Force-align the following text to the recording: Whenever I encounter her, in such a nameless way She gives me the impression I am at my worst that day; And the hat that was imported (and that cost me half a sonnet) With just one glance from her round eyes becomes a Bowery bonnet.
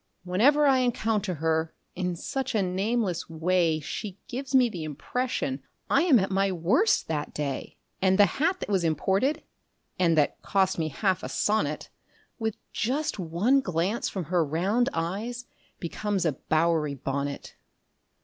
Whenever 0.23 0.65
I 0.65 0.79
encounter 0.79 1.35
her, 1.35 1.75
in 1.93 2.15
such 2.15 2.55
a 2.55 2.63
nameless 2.63 3.29
way 3.29 3.79
She 3.79 4.17
gives 4.27 4.55
me 4.55 4.67
the 4.67 4.83
impression 4.83 5.61
I 5.91 6.01
am 6.01 6.17
at 6.17 6.31
my 6.31 6.51
worst 6.51 7.07
that 7.07 7.35
day; 7.35 7.77
And 8.01 8.17
the 8.17 8.25
hat 8.41 8.61
that 8.61 8.69
was 8.69 8.83
imported 8.83 9.43
(and 9.99 10.17
that 10.17 10.41
cost 10.41 10.79
me 10.79 10.87
half 10.87 11.21
a 11.21 11.29
sonnet) 11.29 11.89
With 12.39 12.55
just 12.73 13.19
one 13.19 13.59
glance 13.61 14.09
from 14.09 14.23
her 14.23 14.43
round 14.43 14.89
eyes 14.91 15.45
becomes 15.79 16.25
a 16.25 16.31
Bowery 16.31 16.95
bonnet. 16.95 17.53